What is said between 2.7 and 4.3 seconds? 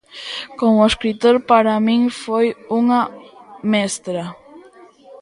unha mestra.